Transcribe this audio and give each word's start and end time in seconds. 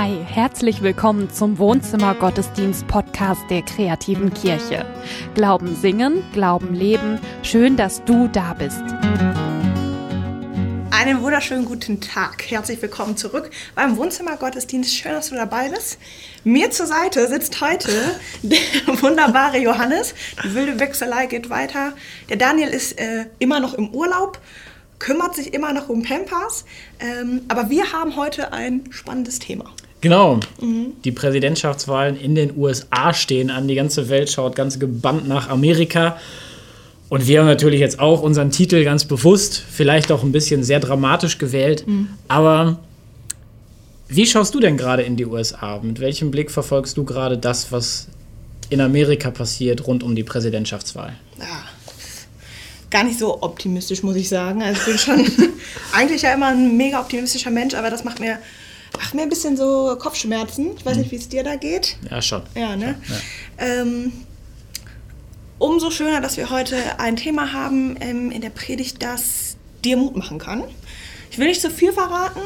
Hi, 0.00 0.16
herzlich 0.24 0.80
willkommen 0.80 1.28
zum 1.28 1.58
Wohnzimmer 1.58 2.14
Gottesdienst 2.14 2.86
Podcast 2.86 3.40
der 3.50 3.62
kreativen 3.62 4.32
Kirche. 4.32 4.86
Glauben 5.34 5.74
singen, 5.74 6.22
Glauben 6.32 6.72
leben. 6.72 7.18
Schön, 7.42 7.76
dass 7.76 8.04
du 8.04 8.28
da 8.28 8.54
bist. 8.54 8.80
Einen 10.92 11.20
wunderschönen 11.20 11.64
guten 11.64 12.00
Tag. 12.00 12.48
Herzlich 12.48 12.80
willkommen 12.80 13.16
zurück 13.16 13.50
beim 13.74 13.96
Wohnzimmer 13.96 14.36
Gottesdienst. 14.36 14.94
Schön, 14.94 15.10
dass 15.10 15.30
du 15.30 15.34
dabei 15.34 15.68
bist. 15.68 15.98
Mir 16.44 16.70
zur 16.70 16.86
Seite 16.86 17.26
sitzt 17.26 17.60
heute 17.60 17.90
der 18.42 19.02
wunderbare 19.02 19.58
Johannes. 19.58 20.14
Die 20.44 20.54
wilde 20.54 20.78
Wechselei 20.78 21.26
geht 21.26 21.50
weiter. 21.50 21.92
Der 22.28 22.36
Daniel 22.36 22.68
ist 22.68 23.00
äh, 23.00 23.26
immer 23.40 23.58
noch 23.58 23.74
im 23.74 23.88
Urlaub 23.88 24.38
kümmert 25.00 25.36
sich 25.36 25.54
immer 25.54 25.72
noch 25.72 25.88
um 25.88 26.02
Pampers. 26.02 26.64
Ähm, 27.00 27.42
aber 27.48 27.70
wir 27.70 27.92
haben 27.92 28.16
heute 28.16 28.52
ein 28.52 28.84
spannendes 28.90 29.38
Thema. 29.38 29.72
Genau. 30.00 30.40
Mhm. 30.60 30.92
Die 31.04 31.12
Präsidentschaftswahlen 31.12 32.16
in 32.16 32.34
den 32.34 32.56
USA 32.56 33.12
stehen 33.12 33.50
an. 33.50 33.68
Die 33.68 33.74
ganze 33.74 34.08
Welt 34.08 34.30
schaut 34.30 34.54
ganz 34.54 34.78
gebannt 34.78 35.26
nach 35.26 35.48
Amerika. 35.48 36.16
Und 37.08 37.26
wir 37.26 37.40
haben 37.40 37.46
natürlich 37.46 37.80
jetzt 37.80 37.98
auch 37.98 38.22
unseren 38.22 38.50
Titel 38.50 38.84
ganz 38.84 39.06
bewusst, 39.06 39.62
vielleicht 39.70 40.12
auch 40.12 40.22
ein 40.22 40.32
bisschen 40.32 40.62
sehr 40.62 40.78
dramatisch 40.78 41.38
gewählt. 41.38 41.86
Mhm. 41.86 42.08
Aber 42.28 42.78
wie 44.08 44.26
schaust 44.26 44.54
du 44.54 44.60
denn 44.60 44.76
gerade 44.76 45.02
in 45.02 45.16
die 45.16 45.26
USA? 45.26 45.80
Mit 45.82 46.00
welchem 46.00 46.30
Blick 46.30 46.50
verfolgst 46.50 46.96
du 46.96 47.04
gerade 47.04 47.38
das, 47.38 47.72
was 47.72 48.08
in 48.70 48.80
Amerika 48.80 49.30
passiert 49.30 49.86
rund 49.86 50.02
um 50.02 50.14
die 50.14 50.24
Präsidentschaftswahl? 50.24 51.14
Ja 51.38 51.64
gar 52.90 53.04
nicht 53.04 53.18
so 53.18 53.42
optimistisch, 53.42 54.02
muss 54.02 54.16
ich 54.16 54.28
sagen. 54.28 54.62
Also 54.62 54.80
ich 54.80 54.86
bin 54.86 54.98
schon 54.98 55.52
eigentlich 55.92 56.22
ja 56.22 56.32
immer 56.32 56.48
ein 56.48 56.76
mega 56.76 57.00
optimistischer 57.00 57.50
Mensch, 57.50 57.74
aber 57.74 57.90
das 57.90 58.04
macht 58.04 58.20
mir, 58.20 58.38
macht 58.96 59.14
mir 59.14 59.22
ein 59.22 59.28
bisschen 59.28 59.56
so 59.56 59.96
Kopfschmerzen. 59.98 60.76
Ich 60.76 60.84
weiß 60.84 60.96
nicht, 60.96 61.10
wie 61.10 61.16
es 61.16 61.28
dir 61.28 61.44
da 61.44 61.56
geht. 61.56 61.96
Ja, 62.10 62.22
schon. 62.22 62.42
Ja, 62.54 62.76
ne? 62.76 63.00
Ja. 63.08 63.66
Ähm, 63.66 64.12
umso 65.58 65.90
schöner, 65.90 66.20
dass 66.20 66.36
wir 66.36 66.50
heute 66.50 66.76
ein 66.98 67.16
Thema 67.16 67.52
haben 67.52 67.96
ähm, 68.00 68.30
in 68.30 68.40
der 68.40 68.50
Predigt, 68.50 69.02
das 69.02 69.56
dir 69.84 69.96
Mut 69.96 70.16
machen 70.16 70.38
kann. 70.38 70.64
Ich 71.30 71.38
will 71.38 71.48
nicht 71.48 71.60
zu 71.60 71.70
viel 71.70 71.92
verraten, 71.92 72.40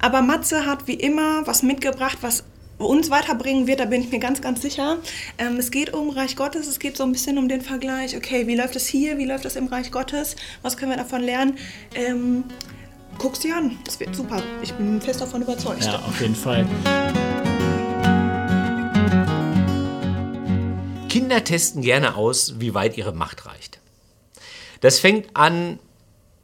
aber 0.00 0.22
Matze 0.22 0.66
hat 0.66 0.86
wie 0.86 0.94
immer 0.94 1.46
was 1.46 1.62
mitgebracht, 1.62 2.18
was 2.20 2.44
uns 2.78 3.10
weiterbringen 3.10 3.66
wird, 3.66 3.80
da 3.80 3.86
bin 3.86 4.02
ich 4.02 4.10
mir 4.10 4.20
ganz, 4.20 4.40
ganz 4.40 4.62
sicher. 4.62 4.98
Ähm, 5.36 5.56
es 5.56 5.70
geht 5.70 5.92
um 5.92 6.10
Reich 6.10 6.36
Gottes, 6.36 6.66
es 6.68 6.78
geht 6.78 6.96
so 6.96 7.04
ein 7.04 7.12
bisschen 7.12 7.38
um 7.38 7.48
den 7.48 7.60
Vergleich, 7.60 8.16
okay, 8.16 8.46
wie 8.46 8.54
läuft 8.54 8.76
es 8.76 8.86
hier, 8.86 9.18
wie 9.18 9.24
läuft 9.24 9.44
es 9.44 9.56
im 9.56 9.66
Reich 9.66 9.90
Gottes, 9.90 10.36
was 10.62 10.76
können 10.76 10.92
wir 10.92 10.98
davon 10.98 11.22
lernen? 11.22 11.58
Ähm, 11.94 12.44
guck's 13.18 13.40
dir 13.40 13.56
an, 13.56 13.76
das 13.84 13.98
wird 14.00 14.14
super. 14.14 14.42
Ich 14.62 14.72
bin 14.74 15.00
fest 15.00 15.20
davon 15.20 15.42
überzeugt. 15.42 15.84
Ja, 15.84 15.96
auf 15.96 16.20
jeden 16.20 16.34
Fall. 16.34 16.66
Kinder 21.08 21.44
testen 21.44 21.82
gerne 21.82 22.14
aus, 22.14 22.60
wie 22.60 22.74
weit 22.74 22.96
ihre 22.96 23.12
Macht 23.12 23.46
reicht. 23.46 23.80
Das 24.80 25.00
fängt 25.00 25.36
an, 25.36 25.78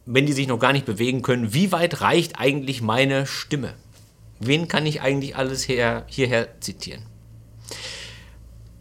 wenn 0.05 0.27
die 0.27 0.33
sich 0.33 0.49
noch 0.49 0.59
gar 0.59 0.73
nicht 0.73 0.87
bewegen 0.87 1.23
können, 1.23 1.55
wie 1.55 1.73
weit 1.73 2.01
reicht 2.01 2.39
eigentlich 2.39 2.83
meine 2.83 3.27
Stimme? 3.27 3.75
wen 4.47 4.69
kann 4.69 4.87
ich 4.87 5.01
eigentlich 5.01 5.37
alles 5.37 5.69
her, 5.69 6.05
hierher 6.09 6.61
zitieren? 6.61 7.03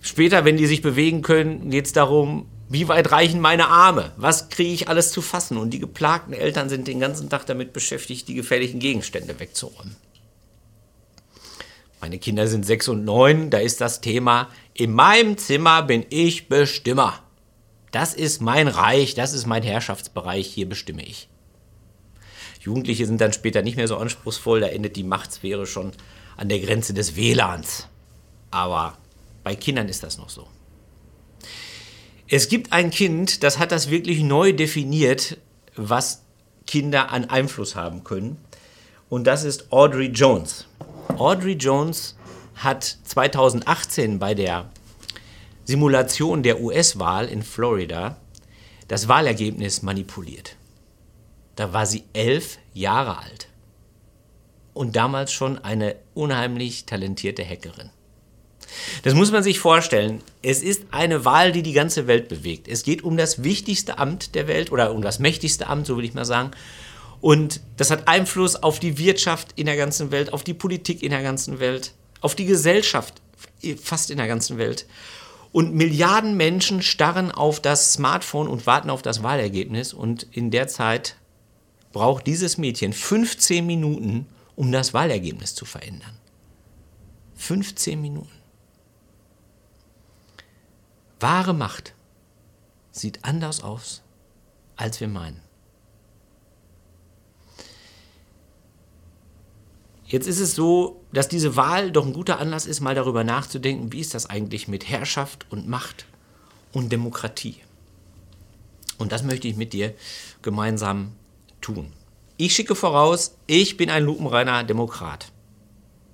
Später, 0.02 0.46
wenn 0.46 0.58
die 0.58 0.66
sich 0.66 0.82
bewegen 0.82 1.22
können, 1.22 1.70
geht 1.70 1.86
es 1.86 1.94
darum, 1.94 2.48
wie 2.74 2.88
weit 2.88 3.12
reichen 3.12 3.40
meine 3.40 3.68
Arme? 3.68 4.12
Was 4.18 4.50
kriege 4.50 4.74
ich 4.74 4.90
alles 4.90 5.12
zu 5.12 5.22
fassen? 5.22 5.58
Und 5.58 5.70
die 5.70 5.80
geplagten 5.80 6.34
Eltern 6.34 6.70
sind 6.70 6.88
den 6.88 7.00
ganzen 7.00 7.30
Tag 7.30 7.46
damit 7.46 7.72
beschäftigt, 7.72 8.28
die 8.28 8.34
gefährlichen 8.34 8.80
Gegenstände 8.80 9.40
wegzuräumen. 9.40 9.96
Meine 12.02 12.18
Kinder 12.18 12.48
sind 12.48 12.66
sechs 12.66 12.88
und 12.88 13.06
neun, 13.06 13.52
da 13.52 13.60
ist 13.60 13.80
das 13.80 14.02
Thema, 14.02 14.50
in 14.74 14.92
meinem 14.92 15.38
Zimmer 15.38 15.84
bin 15.84 16.04
ich 16.10 16.50
Bestimmer. 16.50 17.20
Das 17.92 18.16
ist 18.16 18.42
mein 18.42 18.68
Reich, 18.68 19.14
das 19.14 19.34
ist 19.34 19.46
mein 19.46 19.62
Herrschaftsbereich, 19.62 20.48
hier 20.48 20.68
bestimme 20.68 21.06
ich. 21.06 21.30
Jugendliche 22.60 23.06
sind 23.06 23.22
dann 23.22 23.34
später 23.34 23.62
nicht 23.62 23.78
mehr 23.78 23.88
so 23.88 23.98
anspruchsvoll, 23.98 24.62
da 24.62 24.68
endet 24.68 24.96
die 24.96 25.04
Machtsphäre 25.04 25.68
schon 25.68 25.92
an 26.38 26.50
der 26.50 26.60
Grenze 26.60 26.96
des 26.96 27.16
WLANs. 27.16 27.88
Aber 28.50 28.98
bei 29.44 29.56
Kindern 29.56 29.90
ist 29.90 30.02
das 30.02 30.18
noch 30.18 30.30
so. 30.30 30.48
Es 32.28 32.48
gibt 32.48 32.72
ein 32.72 32.90
Kind, 32.90 33.44
das 33.44 33.60
hat 33.60 33.72
das 33.72 33.90
wirklich 33.90 34.22
neu 34.22 34.54
definiert, 34.54 35.38
was 35.76 36.24
Kinder 36.66 37.12
an 37.12 37.26
Einfluss 37.26 37.76
haben 37.76 38.04
können. 38.04 38.38
Und 39.10 39.26
das 39.26 39.44
ist 39.44 39.72
Audrey 39.72 40.08
Jones. 40.08 40.66
Audrey 41.18 41.54
Jones 41.54 42.16
hat 42.56 42.84
2018 42.84 44.20
bei 44.20 44.34
der 44.34 44.70
Simulation 45.66 46.44
der 46.44 46.62
US-Wahl 46.62 47.28
in 47.28 47.44
Florida 47.44 48.18
das 48.88 49.08
Wahlergebnis 49.08 49.82
manipuliert. 49.82 50.56
Da 51.56 51.74
war 51.74 51.86
sie 51.86 52.04
elf 52.14 52.58
Jahre 52.74 53.20
alt. 53.20 53.48
Und 54.74 54.96
damals 54.96 55.32
schon 55.32 55.60
eine 55.60 55.96
unheimlich 56.14 56.86
talentierte 56.86 57.46
Hackerin. 57.48 57.92
Das 59.04 59.14
muss 59.14 59.32
man 59.32 59.44
sich 59.44 59.60
vorstellen. 59.60 60.22
Es 60.42 60.62
ist 60.62 60.84
eine 60.92 61.26
Wahl, 61.26 61.52
die 61.52 61.64
die 61.64 61.74
ganze 61.74 62.08
Welt 62.08 62.28
bewegt. 62.28 62.68
Es 62.68 62.84
geht 62.84 63.04
um 63.04 63.18
das 63.18 63.44
wichtigste 63.44 63.98
Amt 63.98 64.36
der 64.36 64.48
Welt 64.48 64.72
oder 64.72 64.94
um 64.94 65.02
das 65.02 65.20
mächtigste 65.20 65.68
Amt, 65.68 65.88
so 65.88 65.98
will 65.98 66.06
ich 66.06 66.14
mal 66.14 66.26
sagen. 66.26 66.52
Und 67.22 67.62
das 67.78 67.90
hat 67.90 68.08
Einfluss 68.08 68.56
auf 68.56 68.80
die 68.80 68.98
Wirtschaft 68.98 69.54
in 69.56 69.66
der 69.66 69.78
ganzen 69.78 70.12
Welt, 70.12 70.34
auf 70.34 70.44
die 70.44 70.54
Politik 70.54 71.02
in 71.02 71.12
der 71.12 71.24
ganzen 71.24 71.60
Welt, 71.60 71.94
auf 72.22 72.36
die 72.36 72.46
Gesellschaft 72.46 73.22
fast 73.82 74.12
in 74.12 74.18
der 74.18 74.28
ganzen 74.28 74.58
Welt. 74.58 74.86
Und 75.54 75.74
Milliarden 75.76 76.36
Menschen 76.36 76.82
starren 76.82 77.32
auf 77.32 77.62
das 77.62 77.94
Smartphone 77.94 78.48
und 78.48 78.66
warten 78.66 78.90
auf 78.90 79.04
das 79.04 79.22
Wahlergebnis. 79.24 79.94
Und 79.94 80.28
in 80.32 80.52
der 80.52 80.68
Zeit 80.68 81.16
braucht 81.94 82.28
dieses 82.28 82.58
Mädchen 82.58 82.92
15 82.92 83.66
Minuten, 83.66 84.26
um 84.56 84.72
das 84.72 84.94
Wahlergebnis 84.94 85.56
zu 85.56 85.66
verändern. 85.66 86.18
15 87.36 88.02
Minuten. 88.02 88.43
Wahre 91.24 91.54
Macht 91.54 91.96
sieht 92.92 93.24
anders 93.24 93.64
aus, 93.64 94.04
als 94.76 95.00
wir 95.00 95.08
meinen. 95.08 95.42
Jetzt 100.06 100.28
ist 100.28 100.42
es 100.42 100.54
so, 100.54 101.02
dass 101.12 101.30
diese 101.30 101.56
Wahl 101.56 101.92
doch 101.92 102.06
ein 102.06 102.14
guter 102.14 102.40
Anlass 102.40 102.66
ist, 102.66 102.82
mal 102.82 102.94
darüber 102.94 103.24
nachzudenken, 103.24 103.94
wie 103.94 104.02
ist 104.02 104.14
das 104.14 104.30
eigentlich 104.30 104.68
mit 104.68 104.90
Herrschaft 104.90 105.48
und 105.50 105.68
Macht 105.68 106.06
und 106.74 106.92
Demokratie. 106.92 107.56
Und 108.98 109.14
das 109.14 109.24
möchte 109.24 109.48
ich 109.48 109.56
mit 109.56 109.72
dir 109.72 109.96
gemeinsam 110.42 111.14
tun. 111.62 111.94
Ich 112.36 112.54
schicke 112.54 112.76
voraus, 112.76 113.38
ich 113.48 113.78
bin 113.78 113.90
ein 113.90 114.04
lupenreiner 114.04 114.66
Demokrat. 114.66 115.32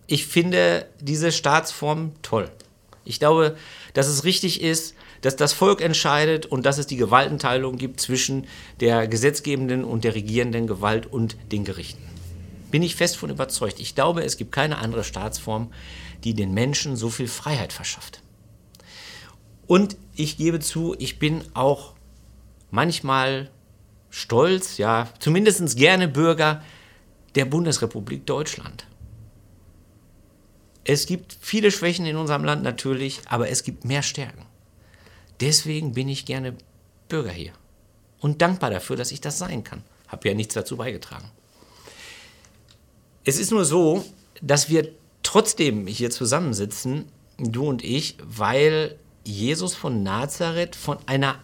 Ich 0.06 0.28
finde 0.28 0.88
diese 1.02 1.32
Staatsform 1.32 2.14
toll. 2.22 2.52
Ich 3.10 3.20
glaube, 3.20 3.58
dass 3.94 4.08
es 4.08 4.24
richtig 4.24 4.62
ist, 4.62 4.94
dass 5.22 5.36
das 5.36 5.52
Volk 5.52 5.82
entscheidet 5.82 6.46
und 6.46 6.66
dass 6.66 6.78
es 6.78 6.86
die 6.86 6.96
Gewaltenteilung 6.96 7.78
gibt 7.78 8.00
zwischen 8.00 8.46
der 8.80 9.08
gesetzgebenden 9.08 9.84
und 9.84 10.04
der 10.04 10.14
regierenden 10.14 10.68
Gewalt 10.68 11.08
und 11.08 11.36
den 11.52 11.66
Gerichten. 11.66 12.04
Bin 12.70 12.84
ich 12.84 12.96
fest 12.96 13.18
von 13.18 13.32
überzeugt. 13.32 13.80
Ich 13.80 13.96
glaube, 13.96 14.24
es 14.24 14.38
gibt 14.38 14.52
keine 14.52 14.78
andere 14.78 15.04
Staatsform, 15.04 15.74
die 16.24 16.36
den 16.36 16.54
Menschen 16.54 16.96
so 16.96 17.10
viel 17.10 17.28
Freiheit 17.28 17.74
verschafft. 17.74 18.22
Und 19.66 19.98
ich 20.16 20.38
gebe 20.38 20.60
zu, 20.60 20.96
ich 21.00 21.18
bin 21.18 21.42
auch 21.56 21.96
manchmal 22.70 23.50
stolz, 24.12 24.78
ja, 24.78 25.10
zumindest 25.18 25.76
gerne 25.78 26.08
Bürger 26.08 26.64
der 27.34 27.46
Bundesrepublik 27.46 28.28
Deutschland. 28.28 28.86
Es 30.92 31.06
gibt 31.06 31.38
viele 31.40 31.70
Schwächen 31.70 32.08
in 32.08 32.16
unserem 32.16 32.44
Land 32.44 32.64
natürlich, 32.64 33.22
aber 33.28 33.48
es 33.50 33.62
gibt 33.62 33.86
mehr 33.86 34.02
Stärken. 34.02 34.48
Deswegen 35.40 35.94
bin 35.94 36.10
ich 36.10 36.26
gerne 36.26 36.56
Bürger 37.10 37.30
hier 37.30 37.52
und 38.22 38.42
dankbar 38.42 38.72
dafür, 38.72 38.96
dass 38.96 39.12
ich 39.12 39.22
das 39.22 39.38
sein 39.38 39.64
kann. 39.64 39.84
Habe 40.08 40.28
ja 40.28 40.34
nichts 40.34 40.56
dazu 40.56 40.78
beigetragen. 40.78 41.30
Es 43.24 43.38
ist 43.38 43.52
nur 43.52 43.66
so, 43.66 44.04
dass 44.42 44.70
wir 44.70 44.90
trotzdem 45.22 45.86
hier 45.86 46.10
zusammensitzen, 46.10 47.06
du 47.38 47.68
und 47.68 47.84
ich, 47.84 48.18
weil 48.24 48.96
Jesus 49.24 49.76
von 49.76 50.02
Nazareth 50.02 50.76
von 50.76 50.98
einer 51.06 51.38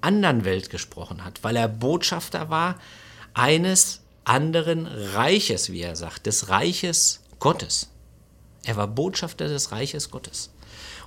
anderen 0.00 0.46
Welt 0.46 0.70
gesprochen 0.70 1.26
hat, 1.26 1.44
weil 1.44 1.56
er 1.56 1.68
Botschafter 1.68 2.48
war 2.48 2.80
eines 3.34 4.00
anderen 4.24 4.86
Reiches, 4.86 5.70
wie 5.70 5.82
er 5.82 5.94
sagt, 5.94 6.24
des 6.24 6.48
Reiches 6.48 7.20
Gottes. 7.38 7.90
Er 8.68 8.76
war 8.76 8.86
Botschafter 8.86 9.48
des 9.48 9.72
Reiches 9.72 10.10
Gottes. 10.10 10.50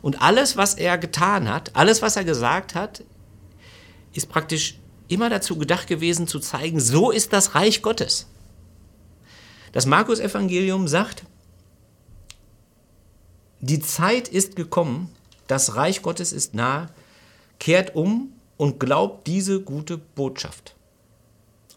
Und 0.02 0.20
alles, 0.20 0.58
was 0.58 0.74
er 0.74 0.98
getan 0.98 1.48
hat, 1.48 1.76
alles, 1.76 2.02
was 2.02 2.16
er 2.16 2.24
gesagt 2.24 2.74
hat, 2.74 3.04
ist 4.14 4.30
praktisch 4.30 4.80
immer 5.10 5.30
dazu 5.30 5.60
gedacht 5.60 5.86
gewesen, 5.86 6.26
zu 6.26 6.40
zeigen, 6.40 6.80
so 6.80 7.12
ist 7.12 7.34
das 7.34 7.54
Reich 7.54 7.84
Gottes. 7.84 8.26
Das 9.74 9.86
Markus-Evangelium 9.86 10.88
sagt, 10.88 11.22
die 13.60 13.80
Zeit 13.80 14.28
ist 14.28 14.56
gekommen, 14.56 15.14
das 15.46 15.76
Reich 15.76 16.02
Gottes 16.02 16.34
ist 16.34 16.56
nahe, 16.56 16.90
kehrt 17.60 17.96
um 17.96 18.34
und 18.58 18.80
glaubt 18.80 19.28
diese 19.28 19.62
gute 19.62 20.00
Botschaft. 20.00 20.76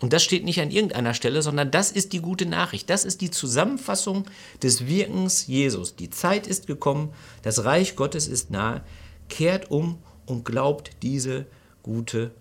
Und 0.01 0.13
das 0.13 0.23
steht 0.23 0.45
nicht 0.45 0.61
an 0.61 0.71
irgendeiner 0.71 1.15
Stelle, 1.15 1.41
sondern 1.43 1.71
das 1.71 1.91
ist 1.93 2.13
die 2.13 2.21
gute 2.21 2.47
Nachricht. 2.47 2.91
Das 2.91 3.05
ist 3.05 3.21
die 3.21 3.31
Zusammenfassung 3.31 4.25
des 4.63 4.87
Wirkens 4.87 5.47
Jesus. 5.47 5.97
Die 5.97 6.11
Zeit 6.11 6.47
ist 6.47 6.67
gekommen, 6.67 7.13
das 7.43 7.65
Reich 7.65 7.97
Gottes 7.97 8.27
ist 8.27 8.51
nahe, 8.51 8.83
kehrt 9.29 9.71
um 9.71 9.99
und 10.27 10.45
glaubt 10.45 10.91
diese 11.03 11.47
gute 11.83 12.33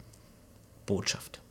Botschaft. 0.86 1.42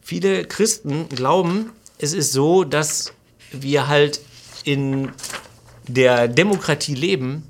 Viele 0.00 0.44
Christen 0.44 1.08
glauben, 1.08 1.70
es 1.98 2.12
ist 2.12 2.32
so, 2.32 2.64
dass 2.64 3.12
wir 3.52 3.88
halt 3.88 4.20
in 4.64 5.12
der 5.86 6.28
Demokratie 6.28 6.94
leben 6.94 7.44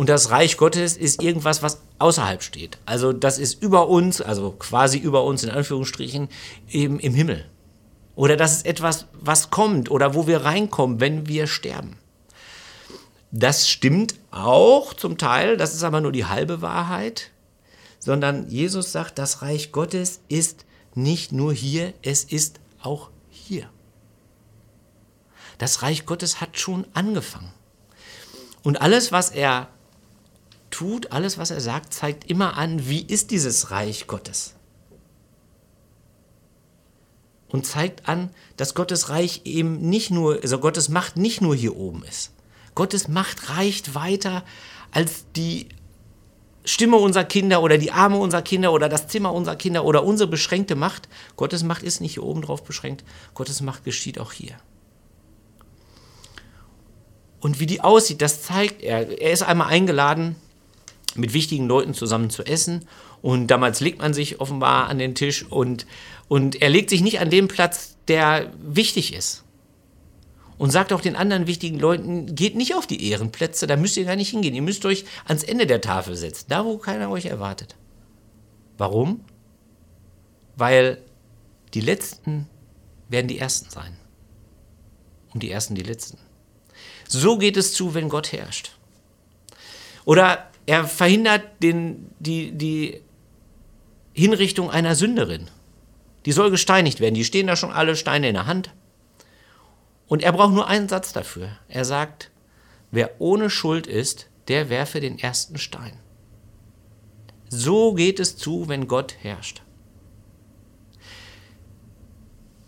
und 0.00 0.08
das 0.08 0.30
Reich 0.30 0.56
Gottes 0.56 0.96
ist 0.96 1.22
irgendwas, 1.22 1.62
was 1.62 1.82
außerhalb 1.98 2.42
steht. 2.42 2.78
Also 2.86 3.12
das 3.12 3.38
ist 3.38 3.62
über 3.62 3.90
uns, 3.90 4.22
also 4.22 4.52
quasi 4.52 4.96
über 4.96 5.24
uns 5.24 5.44
in 5.44 5.50
Anführungsstrichen, 5.50 6.30
eben 6.70 6.98
im 6.98 7.12
Himmel. 7.12 7.44
Oder 8.14 8.38
das 8.38 8.56
ist 8.56 8.66
etwas, 8.66 9.08
was 9.12 9.50
kommt 9.50 9.90
oder 9.90 10.14
wo 10.14 10.26
wir 10.26 10.42
reinkommen, 10.42 11.00
wenn 11.00 11.28
wir 11.28 11.46
sterben. 11.46 11.98
Das 13.30 13.68
stimmt 13.68 14.14
auch 14.30 14.94
zum 14.94 15.18
Teil, 15.18 15.58
das 15.58 15.74
ist 15.74 15.84
aber 15.84 16.00
nur 16.00 16.12
die 16.12 16.24
halbe 16.24 16.62
Wahrheit, 16.62 17.30
sondern 17.98 18.48
Jesus 18.48 18.92
sagt, 18.92 19.18
das 19.18 19.42
Reich 19.42 19.70
Gottes 19.70 20.22
ist 20.28 20.64
nicht 20.94 21.30
nur 21.30 21.52
hier, 21.52 21.92
es 22.00 22.24
ist 22.24 22.58
auch 22.80 23.10
hier. 23.28 23.68
Das 25.58 25.82
Reich 25.82 26.06
Gottes 26.06 26.40
hat 26.40 26.58
schon 26.58 26.86
angefangen. 26.94 27.52
Und 28.62 28.80
alles, 28.80 29.12
was 29.12 29.28
er 29.28 29.68
tut, 30.70 31.12
alles, 31.12 31.38
was 31.38 31.50
er 31.50 31.60
sagt, 31.60 31.92
zeigt 31.92 32.30
immer 32.30 32.56
an, 32.56 32.88
wie 32.88 33.02
ist 33.02 33.30
dieses 33.30 33.70
Reich 33.70 34.06
Gottes. 34.06 34.54
Und 37.48 37.66
zeigt 37.66 38.08
an, 38.08 38.30
dass 38.56 38.74
Gottes 38.74 39.08
Reich 39.08 39.42
eben 39.44 39.80
nicht 39.80 40.10
nur, 40.10 40.40
also 40.40 40.58
Gottes 40.58 40.88
Macht 40.88 41.16
nicht 41.16 41.40
nur 41.40 41.54
hier 41.54 41.76
oben 41.76 42.04
ist. 42.04 42.32
Gottes 42.74 43.08
Macht 43.08 43.50
reicht 43.50 43.94
weiter 43.94 44.44
als 44.92 45.24
die 45.34 45.68
Stimme 46.64 46.96
unserer 46.96 47.24
Kinder 47.24 47.62
oder 47.62 47.78
die 47.78 47.90
Arme 47.90 48.18
unserer 48.18 48.42
Kinder 48.42 48.72
oder 48.72 48.88
das 48.88 49.08
Zimmer 49.08 49.32
unserer 49.32 49.56
Kinder 49.56 49.84
oder 49.84 50.04
unsere 50.04 50.28
beschränkte 50.28 50.76
Macht. 50.76 51.08
Gottes 51.36 51.64
Macht 51.64 51.82
ist 51.82 52.00
nicht 52.00 52.14
hier 52.14 52.22
oben 52.22 52.42
drauf 52.42 52.62
beschränkt. 52.62 53.04
Gottes 53.34 53.60
Macht 53.60 53.84
geschieht 53.84 54.18
auch 54.20 54.32
hier. 54.32 54.54
Und 57.40 57.58
wie 57.58 57.66
die 57.66 57.80
aussieht, 57.80 58.20
das 58.20 58.42
zeigt 58.42 58.82
er. 58.82 59.20
Er 59.20 59.32
ist 59.32 59.42
einmal 59.42 59.68
eingeladen, 59.68 60.36
mit 61.16 61.32
wichtigen 61.32 61.66
Leuten 61.66 61.94
zusammen 61.94 62.30
zu 62.30 62.44
essen. 62.44 62.86
Und 63.22 63.48
damals 63.48 63.80
legt 63.80 64.00
man 64.00 64.14
sich 64.14 64.40
offenbar 64.40 64.88
an 64.88 64.98
den 64.98 65.14
Tisch 65.14 65.44
und, 65.44 65.86
und 66.28 66.60
er 66.62 66.70
legt 66.70 66.90
sich 66.90 67.02
nicht 67.02 67.20
an 67.20 67.30
den 67.30 67.48
Platz, 67.48 67.96
der 68.08 68.52
wichtig 68.62 69.14
ist. 69.14 69.44
Und 70.58 70.70
sagt 70.70 70.92
auch 70.92 71.00
den 71.00 71.16
anderen 71.16 71.46
wichtigen 71.46 71.78
Leuten, 71.78 72.34
geht 72.34 72.54
nicht 72.54 72.74
auf 72.74 72.86
die 72.86 73.10
Ehrenplätze, 73.10 73.66
da 73.66 73.76
müsst 73.76 73.96
ihr 73.96 74.04
gar 74.04 74.16
nicht 74.16 74.30
hingehen. 74.30 74.54
Ihr 74.54 74.62
müsst 74.62 74.84
euch 74.84 75.04
ans 75.24 75.42
Ende 75.42 75.66
der 75.66 75.80
Tafel 75.80 76.16
setzen, 76.16 76.46
da 76.48 76.66
wo 76.66 76.76
keiner 76.76 77.10
euch 77.10 77.26
erwartet. 77.26 77.76
Warum? 78.76 79.24
Weil 80.56 81.02
die 81.72 81.80
Letzten 81.80 82.46
werden 83.08 83.28
die 83.28 83.38
Ersten 83.38 83.70
sein. 83.70 83.96
Und 85.32 85.42
die 85.42 85.50
Ersten 85.50 85.74
die 85.74 85.82
Letzten. 85.82 86.18
So 87.08 87.38
geht 87.38 87.56
es 87.56 87.72
zu, 87.72 87.94
wenn 87.94 88.08
Gott 88.08 88.32
herrscht. 88.32 88.76
Oder 90.04 90.49
er 90.66 90.84
verhindert 90.84 91.62
den, 91.62 92.10
die, 92.18 92.52
die 92.52 93.00
Hinrichtung 94.12 94.70
einer 94.70 94.94
Sünderin. 94.94 95.48
Die 96.26 96.32
soll 96.32 96.50
gesteinigt 96.50 97.00
werden. 97.00 97.14
Die 97.14 97.24
stehen 97.24 97.46
da 97.46 97.56
schon 97.56 97.72
alle 97.72 97.96
Steine 97.96 98.28
in 98.28 98.34
der 98.34 98.46
Hand. 98.46 98.70
Und 100.06 100.22
er 100.22 100.32
braucht 100.32 100.52
nur 100.52 100.66
einen 100.66 100.88
Satz 100.88 101.12
dafür. 101.12 101.50
Er 101.68 101.84
sagt, 101.84 102.30
wer 102.90 103.20
ohne 103.20 103.48
Schuld 103.48 103.86
ist, 103.86 104.28
der 104.48 104.68
werfe 104.68 105.00
den 105.00 105.18
ersten 105.18 105.58
Stein. 105.58 105.98
So 107.48 107.94
geht 107.94 108.20
es 108.20 108.36
zu, 108.36 108.68
wenn 108.68 108.88
Gott 108.88 109.16
herrscht. 109.20 109.62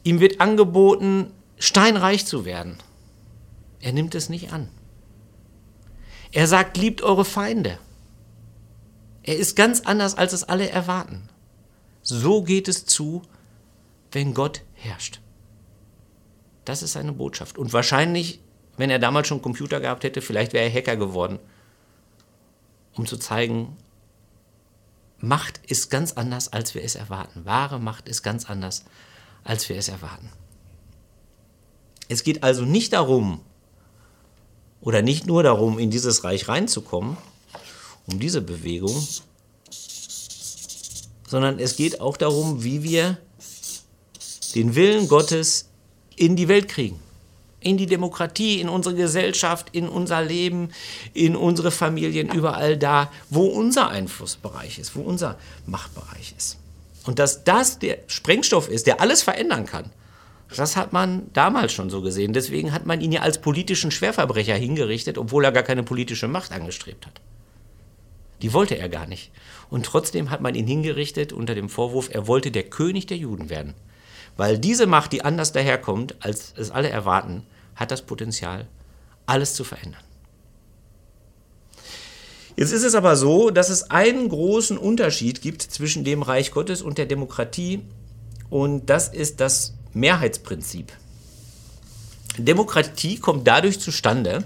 Ihm 0.04 0.20
wird 0.20 0.40
angeboten, 0.40 1.32
steinreich 1.58 2.26
zu 2.26 2.44
werden. 2.44 2.78
Er 3.80 3.92
nimmt 3.92 4.14
es 4.14 4.28
nicht 4.28 4.52
an. 4.52 4.68
Er 6.32 6.46
sagt, 6.46 6.79
liebt 6.79 7.02
eure 7.02 7.25
Feinde. 7.25 7.79
Er 9.23 9.37
ist 9.37 9.55
ganz 9.55 9.82
anders, 9.82 10.17
als 10.17 10.32
es 10.32 10.44
alle 10.44 10.69
erwarten. 10.69 11.29
So 12.02 12.43
geht 12.43 12.69
es 12.69 12.87
zu, 12.87 13.23
wenn 14.11 14.34
Gott 14.34 14.62
herrscht. 14.75 15.20
Das 16.64 16.82
ist 16.82 16.93
seine 16.93 17.12
Botschaft. 17.12 17.58
Und 17.58 17.73
wahrscheinlich, 17.73 18.40
wenn 18.76 18.90
er 18.90 18.99
damals 18.99 19.29
schon 19.29 19.43
Computer 19.43 19.81
gehabt 19.81 20.05
hätte, 20.05 20.23
vielleicht 20.23 20.52
wäre 20.52 20.64
er 20.64 20.73
Hacker 20.73 20.96
geworden, 20.96 21.38
um 22.94 23.06
zu 23.06 23.17
zeigen, 23.17 23.76
Macht 25.19 25.61
ist 25.69 25.88
ganz 25.88 26.14
anders, 26.14 26.52
als 26.52 26.75
wir 26.75 26.82
es 26.82 26.96
erwarten. 26.96 27.44
Wahre 27.44 27.78
Macht 27.78 28.08
ist 28.08 28.25
ganz 28.25 28.50
anders, 28.50 28.85
als 29.44 29.69
wir 29.69 29.76
es 29.76 29.88
erwarten. 29.88 30.31
Es 32.08 32.25
geht 32.25 32.43
also 32.43 32.64
nicht 32.64 32.93
darum, 32.93 33.40
oder 34.82 35.00
nicht 35.00 35.26
nur 35.26 35.43
darum, 35.43 35.79
in 35.79 35.90
dieses 35.90 36.25
Reich 36.25 36.49
reinzukommen, 36.49 37.17
um 38.06 38.19
diese 38.19 38.43
Bewegung, 38.43 39.06
sondern 41.26 41.58
es 41.58 41.76
geht 41.76 42.00
auch 42.00 42.17
darum, 42.17 42.62
wie 42.62 42.82
wir 42.82 43.17
den 44.55 44.75
Willen 44.75 45.08
Gottes 45.08 45.69
in 46.17 46.37
die 46.37 46.49
Welt 46.49 46.69
kriegen. 46.69 47.00
In 47.61 47.79
die 47.79 47.87
Demokratie, 47.87 48.61
in 48.61 48.69
unsere 48.69 48.96
Gesellschaft, 48.96 49.69
in 49.70 49.88
unser 49.88 50.20
Leben, 50.20 50.70
in 51.14 51.37
unsere 51.37 51.70
Familien, 51.70 52.28
überall 52.28 52.76
da, 52.76 53.11
wo 53.31 53.46
unser 53.46 53.88
Einflussbereich 53.88 54.81
ist, 54.81 54.96
wo 54.96 55.00
unser 55.00 55.38
Machtbereich 55.64 56.35
ist. 56.37 56.58
Und 57.05 57.20
dass 57.20 57.44
das 57.44 57.78
der 57.78 57.99
Sprengstoff 58.08 58.69
ist, 58.69 58.88
der 58.88 59.00
alles 59.00 59.23
verändern 59.23 59.64
kann, 59.64 59.90
das 60.58 60.76
hat 60.76 60.93
man 60.93 61.32
damals 61.32 61.72
schon 61.72 61.90
so 61.90 62.02
gesehen. 62.02 62.32
Deswegen 62.32 62.72
hat 62.72 62.87
man 62.87 63.00
ihn 63.00 63.12
ja 63.12 63.22
als 63.22 63.40
politischen 63.40 63.90
Schwerverbrecher 63.90 64.54
hingerichtet, 64.54 65.18
obwohl 65.18 65.44
er 65.44 65.52
gar 65.52 65.62
keine 65.62 65.82
politische 65.82 66.28
Macht 66.28 66.52
angestrebt 66.52 67.06
hat. 67.06 67.21
Die 68.42 68.52
wollte 68.52 68.76
er 68.76 68.88
gar 68.88 69.06
nicht. 69.06 69.30
Und 69.71 69.87
trotzdem 69.87 70.30
hat 70.30 70.40
man 70.40 70.54
ihn 70.54 70.66
hingerichtet 70.66 71.32
unter 71.32 71.54
dem 71.54 71.68
Vorwurf, 71.68 72.11
er 72.12 72.26
wollte 72.26 72.50
der 72.50 72.64
König 72.64 73.06
der 73.06 73.16
Juden 73.16 73.50
werden. 73.50 73.75
Weil 74.37 74.59
diese 74.59 74.87
Macht, 74.87 75.12
die 75.12 75.25
anders 75.25 75.52
daherkommt, 75.52 76.16
als 76.21 76.54
es 76.56 76.71
alle 76.71 76.88
erwarten, 76.88 77.44
hat 77.76 77.90
das 77.90 78.02
Potenzial, 78.02 78.66
alles 79.26 79.54
zu 79.54 79.64
verändern. 79.64 80.02
Jetzt 82.56 82.73
ist 82.73 82.85
es 82.85 82.94
aber 82.94 83.16
so, 83.16 83.50
dass 83.50 83.71
es 83.71 83.90
einen 83.90 84.28
großen 84.28 84.76
Unterschied 84.76 85.40
gibt 85.40 85.62
zwischen 85.62 86.04
dem 86.04 86.23
Reich 86.23 86.50
Gottes 86.50 86.82
und 86.82 86.99
der 86.99 87.06
Demokratie. 87.06 87.82
Und 88.50 88.90
das 88.90 89.09
ist 89.09 89.40
das 89.40 89.75
Mehrheitsprinzip. 89.94 90.92
Demokratie 92.38 93.18
kommt 93.18 93.46
dadurch 93.46 93.78
zustande, 93.80 94.44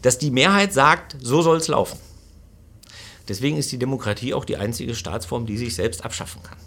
dass 0.00 0.18
die 0.18 0.30
Mehrheit 0.30 0.72
sagt, 0.72 1.16
so 1.20 1.42
soll 1.42 1.58
es 1.58 1.68
laufen. 1.68 1.98
Deswegen 3.28 3.56
ist 3.56 3.70
die 3.70 3.78
Demokratie 3.78 4.34
auch 4.34 4.44
die 4.44 4.56
einzige 4.56 4.94
Staatsform, 4.94 5.46
die 5.46 5.58
sich 5.58 5.74
selbst 5.74 6.04
abschaffen 6.04 6.42
kann. 6.42 6.58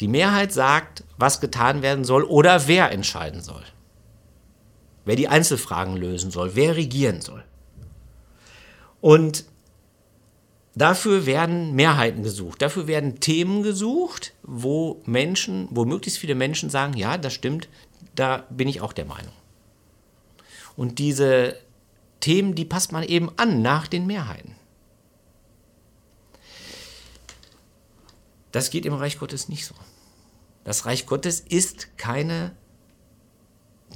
Die 0.00 0.08
Mehrheit 0.08 0.52
sagt, 0.52 1.04
was 1.16 1.40
getan 1.40 1.82
werden 1.82 2.04
soll 2.04 2.24
oder 2.24 2.66
wer 2.66 2.90
entscheiden 2.90 3.42
soll. 3.42 3.62
Wer 5.04 5.16
die 5.16 5.28
Einzelfragen 5.28 5.96
lösen 5.96 6.30
soll, 6.30 6.54
wer 6.54 6.76
regieren 6.76 7.20
soll. 7.20 7.44
Und 9.00 9.44
Dafür 10.76 11.24
werden 11.24 11.74
Mehrheiten 11.74 12.22
gesucht. 12.24 12.60
Dafür 12.60 12.86
werden 12.88 13.20
Themen 13.20 13.62
gesucht, 13.62 14.32
wo 14.42 15.00
Menschen, 15.06 15.68
wo 15.70 15.84
möglichst 15.84 16.18
viele 16.18 16.34
Menschen 16.34 16.68
sagen, 16.68 16.94
ja, 16.94 17.16
das 17.16 17.32
stimmt, 17.32 17.68
da 18.16 18.46
bin 18.50 18.66
ich 18.66 18.80
auch 18.80 18.92
der 18.92 19.04
Meinung. 19.04 19.32
Und 20.76 20.98
diese 20.98 21.56
Themen, 22.18 22.56
die 22.56 22.64
passt 22.64 22.90
man 22.90 23.04
eben 23.04 23.30
an 23.36 23.62
nach 23.62 23.86
den 23.86 24.06
Mehrheiten. 24.06 24.56
Das 28.50 28.70
geht 28.70 28.86
im 28.86 28.94
Reich 28.94 29.18
Gottes 29.18 29.48
nicht 29.48 29.66
so. 29.66 29.74
Das 30.64 30.86
Reich 30.86 31.06
Gottes 31.06 31.40
ist 31.40 31.96
keine 31.98 32.52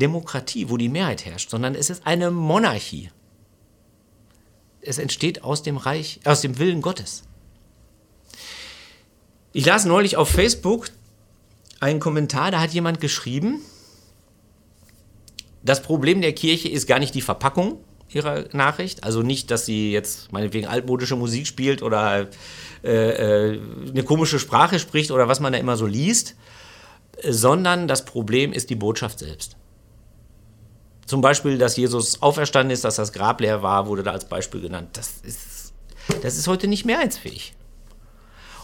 Demokratie, 0.00 0.68
wo 0.68 0.76
die 0.76 0.88
Mehrheit 0.88 1.24
herrscht, 1.24 1.50
sondern 1.50 1.74
es 1.74 1.90
ist 1.90 2.06
eine 2.06 2.30
Monarchie 2.30 3.10
es 4.88 4.98
entsteht 4.98 5.44
aus 5.44 5.62
dem 5.62 5.76
Reich, 5.76 6.20
aus 6.24 6.40
dem 6.40 6.58
Willen 6.58 6.80
Gottes. 6.80 7.24
Ich 9.52 9.64
las 9.66 9.84
neulich 9.84 10.16
auf 10.16 10.28
Facebook 10.28 10.90
einen 11.80 12.00
Kommentar, 12.00 12.50
da 12.50 12.60
hat 12.60 12.72
jemand 12.72 13.00
geschrieben, 13.00 13.60
das 15.62 15.82
Problem 15.82 16.20
der 16.20 16.32
Kirche 16.32 16.68
ist 16.68 16.86
gar 16.86 16.98
nicht 16.98 17.14
die 17.14 17.20
Verpackung 17.20 17.78
ihrer 18.10 18.44
Nachricht, 18.52 19.04
also 19.04 19.22
nicht, 19.22 19.50
dass 19.50 19.66
sie 19.66 19.92
jetzt 19.92 20.32
meinetwegen 20.32 20.66
altmodische 20.66 21.16
Musik 21.16 21.46
spielt 21.46 21.82
oder 21.82 22.28
äh, 22.82 22.88
äh, 22.88 23.60
eine 23.88 24.02
komische 24.02 24.38
Sprache 24.38 24.78
spricht 24.78 25.10
oder 25.10 25.28
was 25.28 25.40
man 25.40 25.52
da 25.52 25.58
immer 25.58 25.76
so 25.76 25.86
liest, 25.86 26.34
sondern 27.22 27.88
das 27.88 28.04
Problem 28.04 28.52
ist 28.52 28.70
die 28.70 28.76
Botschaft 28.76 29.18
selbst. 29.18 29.56
Zum 31.08 31.22
Beispiel, 31.22 31.56
dass 31.56 31.78
Jesus 31.78 32.20
auferstanden 32.20 32.70
ist, 32.70 32.84
dass 32.84 32.96
das 32.96 33.14
Grab 33.14 33.40
leer 33.40 33.62
war, 33.62 33.86
wurde 33.86 34.02
da 34.02 34.12
als 34.12 34.26
Beispiel 34.26 34.60
genannt. 34.60 34.90
Das 34.92 35.14
ist, 35.22 35.72
das 36.20 36.36
ist 36.36 36.46
heute 36.46 36.68
nicht 36.68 36.84
mehrheitsfähig. 36.84 37.54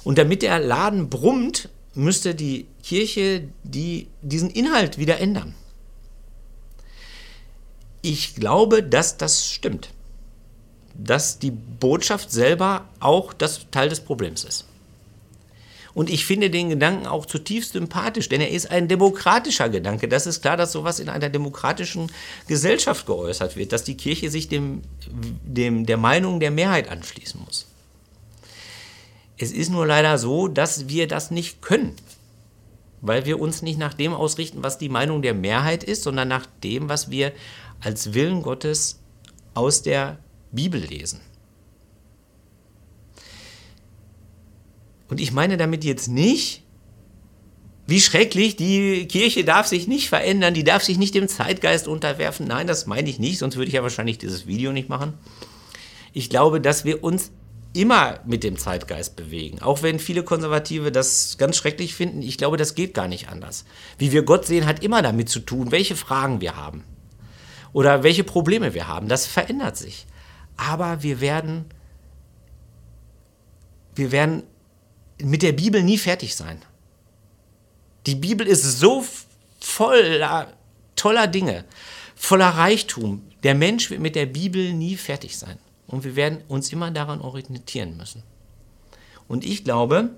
Und 0.04 0.18
damit 0.18 0.42
der 0.42 0.58
Laden 0.58 1.08
brummt, 1.08 1.70
müsste 1.94 2.34
die 2.34 2.66
Kirche 2.82 3.48
die, 3.62 4.08
diesen 4.20 4.50
Inhalt 4.50 4.98
wieder 4.98 5.20
ändern. 5.20 5.54
Ich 8.02 8.34
glaube, 8.34 8.82
dass 8.82 9.16
das 9.16 9.46
stimmt. 9.46 9.88
Dass 10.92 11.38
die 11.38 11.50
Botschaft 11.50 12.30
selber 12.30 12.86
auch 13.00 13.32
das 13.32 13.70
Teil 13.70 13.88
des 13.88 14.00
Problems 14.00 14.44
ist. 14.44 14.66
Und 15.94 16.10
ich 16.10 16.26
finde 16.26 16.50
den 16.50 16.70
Gedanken 16.70 17.06
auch 17.06 17.24
zutiefst 17.24 17.72
sympathisch, 17.72 18.28
denn 18.28 18.40
er 18.40 18.50
ist 18.50 18.70
ein 18.70 18.88
demokratischer 18.88 19.68
Gedanke. 19.68 20.08
Das 20.08 20.26
ist 20.26 20.42
klar, 20.42 20.56
dass 20.56 20.72
sowas 20.72 20.98
in 20.98 21.08
einer 21.08 21.28
demokratischen 21.28 22.10
Gesellschaft 22.48 23.06
geäußert 23.06 23.56
wird, 23.56 23.72
dass 23.72 23.84
die 23.84 23.96
Kirche 23.96 24.28
sich 24.28 24.48
dem, 24.48 24.82
dem, 25.44 25.86
der 25.86 25.96
Meinung 25.96 26.40
der 26.40 26.50
Mehrheit 26.50 26.88
anschließen 26.88 27.40
muss. 27.44 27.66
Es 29.38 29.52
ist 29.52 29.70
nur 29.70 29.86
leider 29.86 30.18
so, 30.18 30.48
dass 30.48 30.88
wir 30.88 31.06
das 31.06 31.30
nicht 31.30 31.62
können, 31.62 31.94
weil 33.00 33.24
wir 33.24 33.40
uns 33.40 33.62
nicht 33.62 33.78
nach 33.78 33.94
dem 33.94 34.14
ausrichten, 34.14 34.62
was 34.64 34.78
die 34.78 34.88
Meinung 34.88 35.22
der 35.22 35.34
Mehrheit 35.34 35.84
ist, 35.84 36.02
sondern 36.02 36.26
nach 36.28 36.46
dem, 36.64 36.88
was 36.88 37.10
wir 37.10 37.32
als 37.80 38.14
Willen 38.14 38.42
Gottes 38.42 38.98
aus 39.54 39.82
der 39.82 40.18
Bibel 40.50 40.80
lesen. 40.80 41.20
Und 45.08 45.20
ich 45.20 45.32
meine 45.32 45.56
damit 45.56 45.84
jetzt 45.84 46.08
nicht, 46.08 46.62
wie 47.86 48.00
schrecklich, 48.00 48.56
die 48.56 49.06
Kirche 49.06 49.44
darf 49.44 49.66
sich 49.66 49.86
nicht 49.86 50.08
verändern, 50.08 50.54
die 50.54 50.64
darf 50.64 50.82
sich 50.82 50.96
nicht 50.96 51.14
dem 51.14 51.28
Zeitgeist 51.28 51.86
unterwerfen. 51.86 52.46
Nein, 52.46 52.66
das 52.66 52.86
meine 52.86 53.10
ich 53.10 53.18
nicht, 53.18 53.38
sonst 53.38 53.56
würde 53.56 53.68
ich 53.68 53.74
ja 53.74 53.82
wahrscheinlich 53.82 54.18
dieses 54.18 54.46
Video 54.46 54.72
nicht 54.72 54.88
machen. 54.88 55.14
Ich 56.12 56.30
glaube, 56.30 56.60
dass 56.60 56.84
wir 56.84 57.04
uns 57.04 57.30
immer 57.74 58.20
mit 58.24 58.44
dem 58.44 58.56
Zeitgeist 58.56 59.16
bewegen. 59.16 59.60
Auch 59.60 59.82
wenn 59.82 59.98
viele 59.98 60.22
Konservative 60.22 60.92
das 60.92 61.36
ganz 61.36 61.56
schrecklich 61.56 61.94
finden, 61.94 62.22
ich 62.22 62.38
glaube, 62.38 62.56
das 62.56 62.74
geht 62.74 62.94
gar 62.94 63.08
nicht 63.08 63.28
anders. 63.28 63.64
Wie 63.98 64.12
wir 64.12 64.22
Gott 64.22 64.46
sehen, 64.46 64.64
hat 64.64 64.82
immer 64.82 65.02
damit 65.02 65.28
zu 65.28 65.40
tun, 65.40 65.72
welche 65.72 65.96
Fragen 65.96 66.40
wir 66.40 66.56
haben 66.56 66.84
oder 67.72 68.02
welche 68.02 68.24
Probleme 68.24 68.72
wir 68.72 68.88
haben. 68.88 69.08
Das 69.08 69.26
verändert 69.26 69.76
sich. 69.76 70.06
Aber 70.56 71.02
wir 71.02 71.20
werden, 71.20 71.64
wir 73.96 74.12
werden 74.12 74.44
mit 75.24 75.42
der 75.42 75.52
Bibel 75.52 75.82
nie 75.82 75.98
fertig 75.98 76.34
sein. 76.34 76.62
Die 78.06 78.14
Bibel 78.14 78.46
ist 78.46 78.62
so 78.78 79.04
voller 79.60 80.52
toller 80.96 81.26
Dinge, 81.26 81.64
voller 82.14 82.50
Reichtum. 82.50 83.22
Der 83.42 83.54
Mensch 83.54 83.90
wird 83.90 84.00
mit 84.00 84.14
der 84.14 84.26
Bibel 84.26 84.72
nie 84.72 84.96
fertig 84.96 85.36
sein. 85.38 85.58
Und 85.86 86.04
wir 86.04 86.16
werden 86.16 86.42
uns 86.48 86.72
immer 86.72 86.90
daran 86.90 87.20
orientieren 87.20 87.96
müssen. 87.96 88.22
Und 89.28 89.44
ich 89.44 89.64
glaube, 89.64 90.10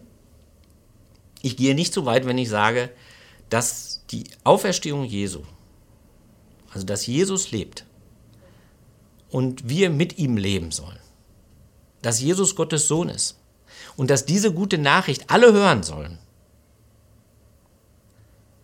ich 1.43 1.57
gehe 1.57 1.75
nicht 1.75 1.93
so 1.93 2.07
weit, 2.07 2.27
wenn 2.27 2.39
ich 2.39 2.49
sage, 2.49 2.91
dass 3.51 4.05
die 4.11 4.25
Auferstehung 4.45 5.05
Jesu 5.05 5.43
also 6.77 6.85
dass 6.85 7.07
Jesus 7.07 7.53
lebt 7.53 7.87
und 9.31 9.67
wir 9.67 9.89
mit 9.89 10.19
ihm 10.19 10.37
leben 10.37 10.71
sollen. 10.73 10.99
Dass 12.03 12.21
Jesus 12.21 12.55
Gottes 12.55 12.87
Sohn 12.87 13.09
ist 13.09 13.39
und 13.97 14.11
dass 14.11 14.27
diese 14.27 14.53
gute 14.53 14.79
Nachricht 14.79 15.31
alle 15.31 15.53
hören 15.53 15.83
sollen. 15.83 16.19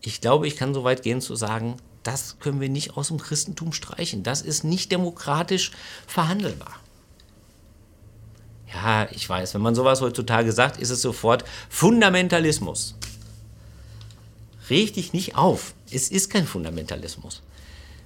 Ich 0.00 0.20
glaube, 0.20 0.46
ich 0.46 0.56
kann 0.56 0.74
so 0.74 0.84
weit 0.84 1.02
gehen 1.02 1.20
zu 1.20 1.36
sagen, 1.36 1.76
das 2.02 2.38
können 2.40 2.60
wir 2.60 2.68
nicht 2.68 2.96
aus 2.96 3.08
dem 3.08 3.18
Christentum 3.18 3.72
streichen. 3.72 4.24
Das 4.24 4.42
ist 4.42 4.64
nicht 4.64 4.90
demokratisch 4.90 5.70
verhandelbar. 6.06 6.76
Ja, 8.72 9.08
ich 9.12 9.28
weiß, 9.28 9.54
wenn 9.54 9.60
man 9.60 9.74
sowas 9.74 10.00
heutzutage 10.00 10.50
sagt, 10.50 10.78
ist 10.80 10.90
es 10.90 11.02
sofort 11.02 11.44
Fundamentalismus. 11.68 12.96
Reg 14.70 14.94
dich 14.94 15.12
nicht 15.12 15.36
auf. 15.36 15.74
Es 15.90 16.10
ist 16.10 16.30
kein 16.30 16.46
Fundamentalismus 16.46 17.42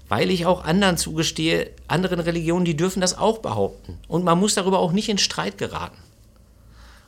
weil 0.09 0.31
ich 0.31 0.47
auch 0.47 0.65
anderen 0.65 0.97
zugestehe, 0.97 1.71
anderen 1.89 2.21
Religionen, 2.21 2.65
die 2.65 2.77
dürfen 2.77 3.01
das 3.01 3.19
auch 3.19 3.39
behaupten. 3.39 3.99
Und 4.09 4.25
man 4.25 4.39
muss 4.39 4.55
darüber 4.55 4.79
auch 4.79 4.93
nicht 4.93 5.09
in 5.09 5.19
Streit 5.19 5.59
geraten. 5.59 5.97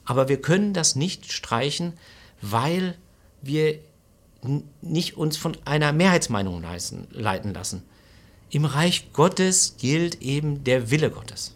Aber 0.09 0.31
wir 0.31 0.41
können 0.41 0.73
das 0.73 0.97
nicht 0.97 1.31
streichen, 1.31 1.93
weil 2.41 2.97
wir 3.43 3.79
nicht 4.81 5.19
uns 5.19 5.37
von 5.37 5.55
einer 5.67 5.93
Mehrheitsmeinung 5.93 6.65
leiten 7.11 7.53
lassen. 7.53 7.83
Im 8.49 8.65
Reich 8.65 9.13
Gottes 9.13 9.77
gilt 9.77 10.23
eben 10.23 10.65
der 10.65 10.91
Wille 10.91 11.11
Gottes. 11.11 11.55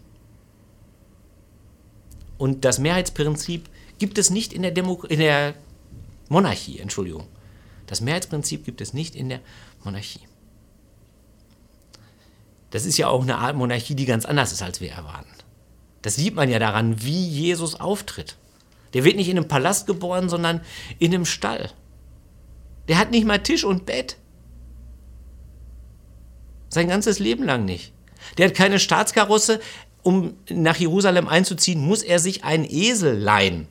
Und 2.37 2.63
das 2.63 2.77
Mehrheitsprinzip 2.77 3.67
gibt 3.97 4.19
es 4.19 4.29
nicht 4.29 4.53
in 4.53 4.61
der, 4.61 4.71
Demo 4.71 5.01
in 5.09 5.19
der 5.19 5.55
Monarchie, 6.29 6.77
Entschuldigung. 6.77 7.27
Das 7.87 8.01
Mehrheitsprinzip 8.01 8.65
gibt 8.65 8.81
es 8.81 8.93
nicht 8.93 9.15
in 9.15 9.29
der 9.29 9.39
Monarchie. 9.83 10.27
Das 12.69 12.85
ist 12.85 12.99
ja 12.99 13.07
auch 13.07 13.23
eine 13.23 13.39
Art 13.39 13.55
Monarchie, 13.55 13.95
die 13.95 14.05
ganz 14.05 14.25
anders 14.25 14.51
ist, 14.51 14.61
als 14.61 14.79
wir 14.79 14.91
erwarten. 14.91 15.33
Das 16.03 16.17
sieht 16.17 16.35
man 16.35 16.51
ja 16.51 16.59
daran, 16.59 17.01
wie 17.01 17.27
Jesus 17.27 17.79
auftritt. 17.79 18.37
Der 18.93 19.03
wird 19.03 19.15
nicht 19.15 19.29
in 19.29 19.37
einem 19.37 19.47
Palast 19.47 19.87
geboren, 19.87 20.29
sondern 20.29 20.61
in 20.99 21.13
einem 21.13 21.25
Stall. 21.25 21.71
Der 22.87 22.97
hat 22.97 23.11
nicht 23.11 23.25
mal 23.25 23.39
Tisch 23.39 23.63
und 23.63 23.85
Bett. 23.85 24.17
Sein 26.69 26.87
ganzes 26.87 27.19
Leben 27.19 27.43
lang 27.43 27.65
nicht. 27.65 27.93
Der 28.37 28.47
hat 28.47 28.55
keine 28.55 28.79
Staatskarosse. 28.79 29.59
Um 30.01 30.33
nach 30.49 30.75
Jerusalem 30.75 31.29
einzuziehen, 31.29 31.79
muss 31.79 32.03
er 32.03 32.19
sich 32.19 32.43
einen 32.43 32.65
Esel 32.65 33.17
leihen. 33.17 33.67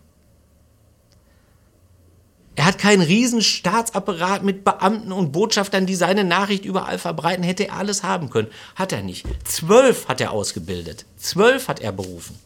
Er 2.54 2.66
hat 2.66 2.78
keinen 2.78 3.02
riesen 3.02 3.42
Staatsapparat 3.42 4.42
mit 4.42 4.64
Beamten 4.64 5.12
und 5.12 5.32
Botschaftern, 5.32 5.86
die 5.86 5.94
seine 5.94 6.24
Nachricht 6.24 6.64
überall 6.64 6.98
verbreiten. 6.98 7.44
Hätte 7.44 7.68
er 7.68 7.76
alles 7.76 8.02
haben 8.02 8.30
können. 8.30 8.48
Hat 8.76 8.92
er 8.92 9.02
nicht. 9.02 9.26
Zwölf 9.44 10.08
hat 10.08 10.20
er 10.20 10.32
ausgebildet. 10.32 11.06
Zwölf 11.16 11.68
hat 11.68 11.80
er 11.80 11.92
berufen. 11.92 12.38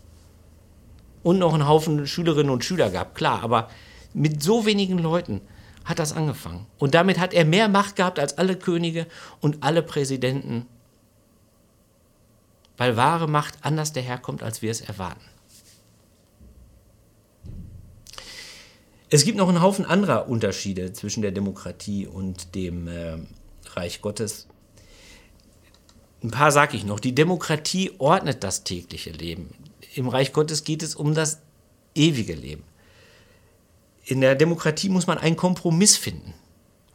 Und 1.26 1.40
noch 1.40 1.54
einen 1.54 1.66
Haufen 1.66 2.06
Schülerinnen 2.06 2.52
und 2.52 2.64
Schüler 2.64 2.88
gehabt, 2.88 3.16
klar. 3.16 3.42
Aber 3.42 3.68
mit 4.14 4.44
so 4.44 4.64
wenigen 4.64 4.96
Leuten 4.98 5.40
hat 5.84 5.98
das 5.98 6.12
angefangen. 6.12 6.66
Und 6.78 6.94
damit 6.94 7.18
hat 7.18 7.34
er 7.34 7.44
mehr 7.44 7.66
Macht 7.68 7.96
gehabt 7.96 8.20
als 8.20 8.38
alle 8.38 8.54
Könige 8.54 9.08
und 9.40 9.64
alle 9.64 9.82
Präsidenten. 9.82 10.66
Weil 12.76 12.96
wahre 12.96 13.26
Macht 13.26 13.54
anders 13.62 13.92
daherkommt, 13.92 14.44
als 14.44 14.62
wir 14.62 14.70
es 14.70 14.80
erwarten. 14.80 15.24
Es 19.10 19.24
gibt 19.24 19.36
noch 19.36 19.48
einen 19.48 19.62
Haufen 19.62 19.84
anderer 19.84 20.28
Unterschiede 20.28 20.92
zwischen 20.92 21.22
der 21.22 21.32
Demokratie 21.32 22.06
und 22.06 22.54
dem 22.54 22.86
äh, 22.86 23.16
Reich 23.74 24.00
Gottes. 24.00 24.46
Ein 26.22 26.30
paar 26.30 26.52
sage 26.52 26.76
ich 26.76 26.84
noch. 26.84 27.00
Die 27.00 27.16
Demokratie 27.16 27.90
ordnet 27.98 28.44
das 28.44 28.62
tägliche 28.62 29.10
Leben. 29.10 29.52
Im 29.96 30.08
Reich 30.08 30.34
Gottes 30.34 30.62
geht 30.62 30.82
es 30.82 30.94
um 30.94 31.14
das 31.14 31.40
ewige 31.94 32.34
Leben. 32.34 32.64
In 34.04 34.20
der 34.20 34.34
Demokratie 34.34 34.90
muss 34.90 35.06
man 35.06 35.16
einen 35.16 35.36
Kompromiss 35.36 35.96
finden. 35.96 36.34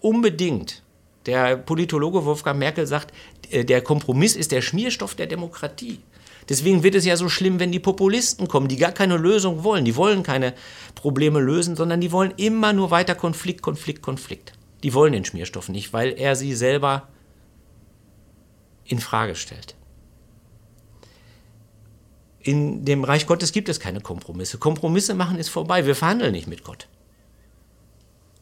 Unbedingt. 0.02 0.84
Der 1.26 1.58
Politologe 1.58 2.26
Wolfgang 2.26 2.60
Merkel 2.60 2.86
sagt, 2.86 3.12
äh, 3.50 3.66
der 3.66 3.82
Kompromiss 3.82 4.36
ist 4.36 4.52
der 4.52 4.62
Schmierstoff 4.62 5.16
der 5.16 5.26
Demokratie. 5.26 6.00
Deswegen 6.48 6.84
wird 6.84 6.94
es 6.94 7.06
ja 7.06 7.18
so 7.18 7.28
schlimm, 7.28 7.60
wenn 7.60 7.72
die 7.72 7.80
Populisten 7.80 8.48
kommen, 8.48 8.68
die 8.68 8.78
gar 8.78 8.92
keine 8.92 9.18
Lösung 9.18 9.64
wollen. 9.64 9.84
Die 9.86 9.96
wollen 9.96 10.22
keine 10.22 10.54
Probleme 10.94 11.40
lösen, 11.40 11.76
sondern 11.76 12.02
die 12.02 12.12
wollen 12.12 12.34
immer 12.38 12.72
nur 12.72 12.92
weiter 12.92 13.16
Konflikt, 13.16 13.64
Konflikt, 13.64 14.04
Konflikt. 14.04 14.54
Die 14.84 14.94
wollen 14.94 15.14
den 15.14 15.26
Schmierstoff 15.26 15.70
nicht, 15.70 15.92
weil 15.92 16.14
er 16.20 16.36
sie 16.36 16.54
selber 16.54 17.08
in 18.86 19.00
Frage 19.00 19.36
stellt. 19.36 19.76
In 22.44 22.86
dem 22.86 23.04
Reich 23.04 23.28
Gottes 23.28 23.52
gibt 23.52 23.70
es 23.70 23.80
keine 23.80 24.02
Kompromisse. 24.02 24.58
Kompromisse 24.58 25.14
machen 25.14 25.38
ist 25.38 25.50
vorbei. 25.50 25.86
Wir 25.86 25.96
verhandeln 25.96 26.32
nicht 26.32 26.48
mit 26.48 26.64
Gott. 26.64 26.88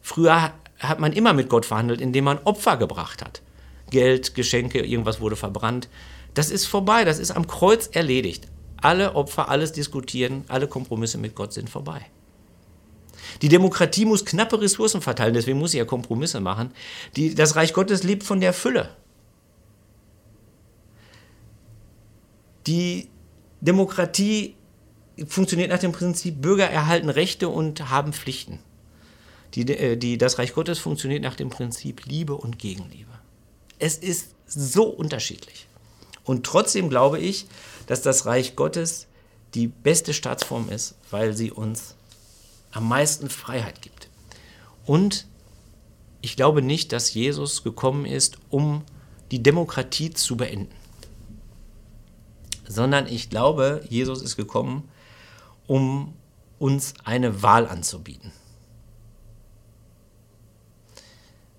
Früher 0.01 0.53
hat 0.79 0.99
man 0.99 1.13
immer 1.13 1.33
mit 1.33 1.49
Gott 1.49 1.65
verhandelt, 1.65 1.99
indem 1.99 2.23
man 2.23 2.39
Opfer 2.39 2.77
gebracht 2.77 3.21
hat. 3.23 3.41
Geld, 3.89 4.35
Geschenke, 4.35 4.79
irgendwas 4.79 5.19
wurde 5.19 5.35
verbrannt. 5.35 5.89
Das 6.33 6.51
ist 6.51 6.65
vorbei, 6.65 7.03
das 7.05 7.19
ist 7.19 7.31
am 7.31 7.47
Kreuz 7.47 7.87
erledigt. 7.87 8.47
Alle 8.81 9.15
Opfer, 9.15 9.49
alles 9.49 9.73
Diskutieren, 9.73 10.45
alle 10.47 10.67
Kompromisse 10.67 11.17
mit 11.17 11.35
Gott 11.35 11.53
sind 11.53 11.69
vorbei. 11.69 12.05
Die 13.41 13.49
Demokratie 13.49 14.05
muss 14.05 14.25
knappe 14.25 14.61
Ressourcen 14.61 15.01
verteilen, 15.01 15.33
deswegen 15.33 15.59
muss 15.59 15.71
sie 15.71 15.77
ja 15.77 15.85
Kompromisse 15.85 16.39
machen. 16.39 16.71
Die, 17.15 17.35
das 17.35 17.55
Reich 17.55 17.73
Gottes 17.73 18.03
lebt 18.03 18.23
von 18.23 18.39
der 18.39 18.53
Fülle. 18.53 18.95
Die 22.67 23.09
Demokratie 23.61 24.55
funktioniert 25.27 25.69
nach 25.69 25.79
dem 25.79 25.91
Prinzip, 25.91 26.41
Bürger 26.41 26.69
erhalten 26.69 27.09
Rechte 27.09 27.49
und 27.49 27.89
haben 27.89 28.13
Pflichten. 28.13 28.59
Die, 29.55 29.61
äh, 29.61 29.97
die, 29.97 30.17
das 30.17 30.37
Reich 30.39 30.53
Gottes 30.53 30.79
funktioniert 30.79 31.23
nach 31.23 31.35
dem 31.35 31.49
Prinzip 31.49 32.05
Liebe 32.05 32.35
und 32.35 32.59
Gegenliebe. 32.59 33.11
Es 33.79 33.97
ist 33.97 34.35
so 34.47 34.83
unterschiedlich. 34.83 35.67
Und 36.23 36.45
trotzdem 36.45 36.89
glaube 36.89 37.19
ich, 37.19 37.47
dass 37.87 38.01
das 38.01 38.25
Reich 38.25 38.55
Gottes 38.55 39.07
die 39.55 39.67
beste 39.67 40.13
Staatsform 40.13 40.69
ist, 40.69 40.95
weil 41.09 41.35
sie 41.35 41.51
uns 41.51 41.95
am 42.71 42.87
meisten 42.87 43.29
Freiheit 43.29 43.81
gibt. 43.81 44.09
Und 44.85 45.25
ich 46.21 46.35
glaube 46.35 46.61
nicht, 46.61 46.91
dass 46.91 47.13
Jesus 47.13 47.63
gekommen 47.63 48.05
ist, 48.05 48.37
um 48.49 48.83
die 49.31 49.41
Demokratie 49.41 50.11
zu 50.11 50.37
beenden, 50.37 50.75
sondern 52.69 53.07
ich 53.07 53.29
glaube, 53.29 53.83
Jesus 53.89 54.21
ist 54.21 54.37
gekommen, 54.37 54.87
um 55.67 56.13
uns 56.59 56.93
eine 57.03 57.41
Wahl 57.41 57.67
anzubieten. 57.67 58.31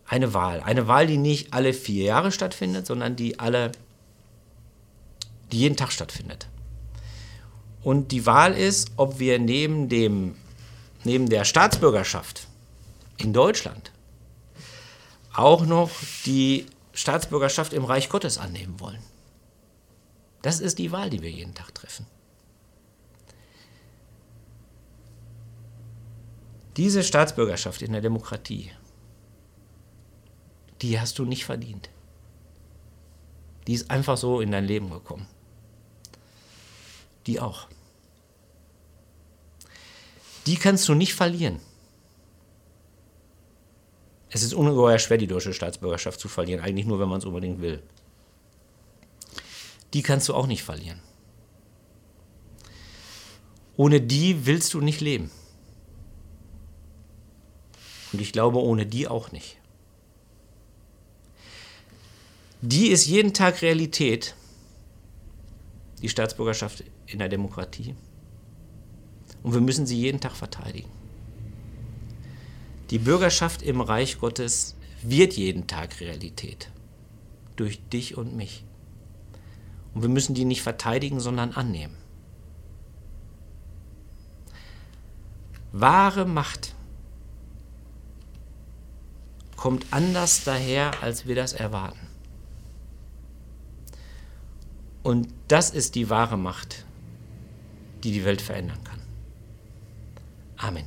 Eine 0.06 0.32
Wahl. 0.34 0.60
Eine 0.60 0.86
Wahl, 0.86 1.06
die 1.06 1.18
nicht 1.18 1.52
alle 1.52 1.72
vier 1.72 2.04
Jahre 2.04 2.32
stattfindet, 2.32 2.86
sondern 2.86 3.16
die 3.16 3.38
alle, 3.38 3.72
die 5.52 5.58
jeden 5.58 5.76
Tag 5.76 5.92
stattfindet. 5.92 6.48
Und 7.82 8.12
die 8.12 8.24
Wahl 8.26 8.54
ist, 8.54 8.92
ob 8.96 9.18
wir 9.18 9.38
neben, 9.38 9.88
dem, 9.88 10.36
neben 11.04 11.28
der 11.28 11.44
Staatsbürgerschaft 11.44 12.46
in 13.16 13.32
Deutschland 13.32 13.90
auch 15.32 15.64
noch 15.64 15.90
die 16.24 16.66
Staatsbürgerschaft 16.92 17.72
im 17.72 17.84
Reich 17.84 18.08
Gottes 18.08 18.38
annehmen 18.38 18.78
wollen. 18.78 19.09
Das 20.42 20.60
ist 20.60 20.78
die 20.78 20.92
Wahl, 20.92 21.10
die 21.10 21.22
wir 21.22 21.30
jeden 21.30 21.54
Tag 21.54 21.74
treffen. 21.74 22.06
Diese 26.76 27.02
Staatsbürgerschaft 27.02 27.82
in 27.82 27.92
der 27.92 28.00
Demokratie, 28.00 28.70
die 30.80 30.98
hast 30.98 31.18
du 31.18 31.24
nicht 31.24 31.44
verdient. 31.44 31.90
Die 33.66 33.74
ist 33.74 33.90
einfach 33.90 34.16
so 34.16 34.40
in 34.40 34.50
dein 34.50 34.64
Leben 34.64 34.90
gekommen. 34.90 35.26
Die 37.26 37.38
auch. 37.38 37.68
Die 40.46 40.56
kannst 40.56 40.88
du 40.88 40.94
nicht 40.94 41.14
verlieren. 41.14 41.60
Es 44.30 44.42
ist 44.42 44.54
ungeheuer 44.54 44.98
schwer, 44.98 45.18
die 45.18 45.26
deutsche 45.26 45.52
Staatsbürgerschaft 45.52 46.18
zu 46.18 46.28
verlieren, 46.28 46.62
eigentlich 46.62 46.86
nur, 46.86 47.00
wenn 47.00 47.08
man 47.08 47.18
es 47.18 47.24
unbedingt 47.24 47.60
will. 47.60 47.82
Die 49.92 50.02
kannst 50.02 50.28
du 50.28 50.34
auch 50.34 50.46
nicht 50.46 50.62
verlieren. 50.62 51.00
Ohne 53.76 54.00
die 54.00 54.46
willst 54.46 54.74
du 54.74 54.80
nicht 54.80 55.00
leben. 55.00 55.30
Und 58.12 58.20
ich 58.20 58.32
glaube, 58.32 58.58
ohne 58.58 58.86
die 58.86 59.08
auch 59.08 59.32
nicht. 59.32 59.56
Die 62.62 62.88
ist 62.88 63.06
jeden 63.06 63.32
Tag 63.32 63.62
Realität, 63.62 64.34
die 66.02 66.08
Staatsbürgerschaft 66.08 66.84
in 67.06 67.18
der 67.18 67.28
Demokratie. 67.28 67.94
Und 69.42 69.54
wir 69.54 69.60
müssen 69.62 69.86
sie 69.86 69.96
jeden 69.96 70.20
Tag 70.20 70.32
verteidigen. 70.36 70.90
Die 72.90 72.98
Bürgerschaft 72.98 73.62
im 73.62 73.80
Reich 73.80 74.18
Gottes 74.18 74.74
wird 75.02 75.34
jeden 75.34 75.66
Tag 75.66 76.00
Realität. 76.00 76.70
Durch 77.56 77.80
dich 77.88 78.16
und 78.16 78.36
mich. 78.36 78.64
Und 79.94 80.02
wir 80.02 80.08
müssen 80.08 80.34
die 80.34 80.44
nicht 80.44 80.62
verteidigen, 80.62 81.20
sondern 81.20 81.52
annehmen. 81.52 81.96
Wahre 85.72 86.24
Macht 86.26 86.74
kommt 89.56 89.86
anders 89.90 90.44
daher, 90.44 91.02
als 91.02 91.26
wir 91.26 91.34
das 91.34 91.52
erwarten. 91.52 92.08
Und 95.02 95.28
das 95.48 95.70
ist 95.70 95.94
die 95.94 96.10
wahre 96.10 96.36
Macht, 96.36 96.84
die 98.02 98.12
die 98.12 98.24
Welt 98.24 98.40
verändern 98.40 98.82
kann. 98.84 99.00
Amen. 100.56 100.84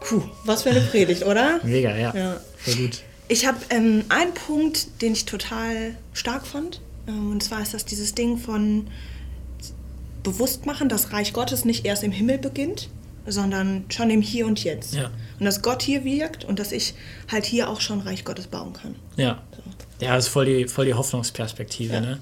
Puh, 0.00 0.22
was 0.44 0.62
für 0.62 0.70
eine 0.70 0.80
Predigt, 0.80 1.22
oder? 1.24 1.60
Mega, 1.62 1.96
ja. 1.96 2.14
Ja. 2.14 2.40
Sehr 2.64 2.74
gut. 2.74 3.02
Ich 3.30 3.46
habe 3.46 3.58
ähm, 3.70 4.04
einen 4.08 4.34
Punkt, 4.34 5.00
den 5.02 5.12
ich 5.12 5.24
total 5.24 5.94
stark 6.12 6.44
fand. 6.44 6.80
Ähm, 7.06 7.30
und 7.30 7.42
zwar 7.44 7.62
ist 7.62 7.72
das 7.72 7.84
dieses 7.84 8.16
Ding 8.16 8.38
von 8.38 8.88
bewusst 10.24 10.66
machen, 10.66 10.88
dass 10.88 11.12
Reich 11.12 11.32
Gottes 11.32 11.64
nicht 11.64 11.86
erst 11.86 12.02
im 12.02 12.10
Himmel 12.10 12.38
beginnt, 12.38 12.90
sondern 13.26 13.84
schon 13.88 14.10
im 14.10 14.20
Hier 14.20 14.46
und 14.46 14.64
Jetzt. 14.64 14.94
Ja. 14.94 15.12
Und 15.38 15.46
dass 15.46 15.62
Gott 15.62 15.80
hier 15.80 16.02
wirkt 16.02 16.44
und 16.44 16.58
dass 16.58 16.72
ich 16.72 16.94
halt 17.30 17.44
hier 17.46 17.70
auch 17.70 17.80
schon 17.80 18.00
Reich 18.00 18.24
Gottes 18.24 18.48
bauen 18.48 18.72
kann. 18.72 18.96
Ja. 19.16 19.40
Ja, 20.00 20.16
das 20.16 20.26
ist 20.26 20.32
voll 20.32 20.46
die, 20.46 20.66
voll 20.66 20.86
die 20.86 20.94
Hoffnungsperspektive. 20.94 21.94
Ja. 21.94 22.00
Ne? 22.00 22.18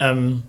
Ähm, 0.00 0.42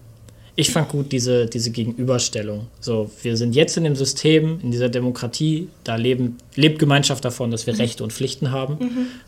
ich 0.56 0.72
fand 0.72 0.90
gut 0.90 1.12
diese, 1.12 1.48
diese 1.48 1.72
Gegenüberstellung. 1.72 2.68
So, 2.80 3.10
wir 3.24 3.38
sind 3.38 3.56
jetzt 3.56 3.76
in 3.76 3.84
dem 3.84 3.96
System, 3.96 4.60
in 4.62 4.70
dieser 4.70 4.90
Demokratie, 4.90 5.70
da 5.84 5.96
leben, 5.96 6.38
lebt 6.56 6.78
Gemeinschaft 6.78 7.26
davon, 7.26 7.50
dass 7.50 7.66
wir 7.66 7.78
Rechte 7.80 8.04
und 8.04 8.14
Pflichten 8.14 8.52
haben. 8.52 8.78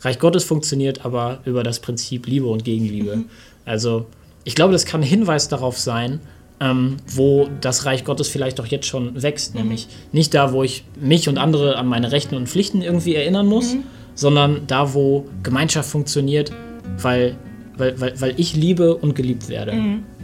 Reich 0.02 0.20
Gottes 0.20 0.44
funktioniert 0.44 1.04
aber 1.04 1.40
über 1.44 1.64
das 1.64 1.80
Prinzip 1.80 2.26
Liebe 2.26 2.46
und 2.46 2.64
Gegenliebe. 2.64 3.24
Also, 3.64 4.06
ich 4.44 4.54
glaube, 4.54 4.72
das 4.72 4.84
kann 4.84 5.00
ein 5.00 5.06
Hinweis 5.06 5.48
darauf 5.48 5.78
sein, 5.78 6.20
ähm, 6.60 6.98
wo 7.08 7.48
das 7.60 7.84
Reich 7.84 8.04
Gottes 8.04 8.28
vielleicht 8.28 8.60
auch 8.60 8.66
jetzt 8.66 8.86
schon 8.86 9.20
wächst. 9.20 9.56
Nämlich 9.56 9.88
nicht 10.12 10.32
da, 10.32 10.52
wo 10.52 10.62
ich 10.62 10.84
mich 11.00 11.28
und 11.28 11.38
andere 11.38 11.76
an 11.76 11.88
meine 11.88 12.12
Rechten 12.12 12.36
und 12.36 12.48
Pflichten 12.48 12.82
irgendwie 12.82 13.16
erinnern 13.16 13.46
muss, 13.46 13.74
sondern 14.14 14.62
da, 14.68 14.94
wo 14.94 15.26
Gemeinschaft 15.42 15.90
funktioniert, 15.90 16.52
weil, 16.98 17.36
weil, 17.76 18.00
weil, 18.00 18.20
weil 18.20 18.34
ich 18.36 18.54
liebe 18.54 18.94
und 18.94 19.16
geliebt 19.16 19.48
werde. 19.48 19.72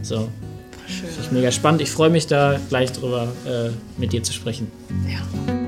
So. 0.01 0.29
Schön. 1.23 1.33
Mega 1.35 1.51
spannend. 1.51 1.81
Ich 1.81 1.91
freue 1.91 2.09
mich 2.09 2.27
da 2.27 2.59
gleich 2.69 2.91
drüber 2.91 3.27
äh, 3.45 3.69
mit 3.97 4.13
dir 4.13 4.23
zu 4.23 4.33
sprechen. 4.33 4.71
Ja. 5.07 5.62